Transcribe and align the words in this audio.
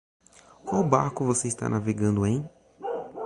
Qual 0.65 0.83
barco 0.83 1.23
você 1.23 1.47
está 1.47 1.69
navegando 1.69 2.25
em? 2.25 2.49